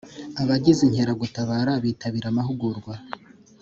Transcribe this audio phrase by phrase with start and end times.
[0.41, 2.93] Abagize Inkeragutabara bitabira amahugurwa.